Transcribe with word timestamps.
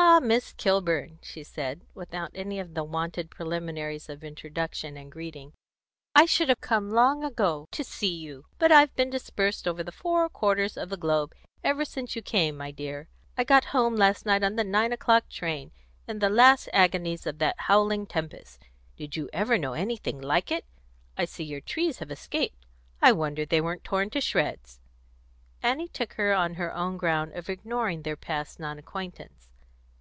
"Ah, 0.00 0.20
Miss 0.20 0.52
Kilburn!" 0.52 1.18
she 1.22 1.42
said, 1.42 1.80
without 1.92 2.30
any 2.32 2.60
of 2.60 2.74
the 2.74 2.84
wonted 2.84 3.32
preliminaries 3.32 4.08
of 4.08 4.22
introduction 4.22 4.96
and 4.96 5.10
greeting. 5.10 5.52
"I 6.14 6.24
should 6.24 6.48
have 6.48 6.60
come 6.60 6.90
long 6.92 7.24
ago 7.24 7.66
to 7.72 7.82
see 7.82 8.14
you, 8.14 8.46
but 8.60 8.70
I've 8.70 8.94
been 8.94 9.10
dispersed 9.10 9.66
over 9.66 9.82
the 9.82 9.90
four 9.92 10.28
quarters 10.28 10.76
of 10.76 10.88
the 10.88 10.96
globe 10.96 11.34
ever 11.64 11.84
since 11.84 12.14
you 12.14 12.22
came, 12.22 12.56
my 12.56 12.70
dear. 12.70 13.08
I 13.36 13.42
got 13.42 13.66
home 13.66 13.96
last 13.96 14.24
night 14.24 14.44
on 14.44 14.54
the 14.54 14.62
nine 14.62 14.92
o'clock 14.92 15.28
train, 15.28 15.72
in 16.06 16.20
the 16.20 16.30
last 16.30 16.68
agonies 16.72 17.26
of 17.26 17.38
that 17.38 17.58
howling 17.62 18.06
tempest. 18.06 18.64
Did 18.96 19.16
you 19.16 19.28
ever 19.32 19.58
know 19.58 19.72
anything 19.74 20.20
like 20.20 20.52
it? 20.52 20.64
I 21.16 21.24
see 21.24 21.44
your 21.44 21.60
trees 21.60 21.98
have 21.98 22.12
escaped. 22.12 22.64
I 23.02 23.10
wonder 23.10 23.44
they 23.44 23.60
weren't 23.60 23.82
torn 23.84 24.10
to 24.10 24.20
shreds." 24.20 24.80
Annie 25.60 25.88
took 25.88 26.12
her 26.14 26.32
on 26.32 26.54
her 26.54 26.72
own 26.72 26.98
ground 26.98 27.32
of 27.34 27.48
ignoring 27.50 28.02
their 28.02 28.16
past 28.16 28.60
non 28.60 28.78
acquaintance. 28.78 29.46